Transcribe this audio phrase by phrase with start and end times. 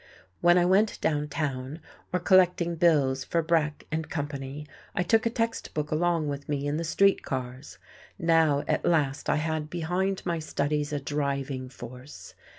[0.39, 1.79] When I went down town,
[2.11, 6.65] or collecting bills for Breck and Company, I took a text book along with me
[6.65, 7.77] in the street cars.
[8.17, 12.33] Now at last I had behind my studies a driving force.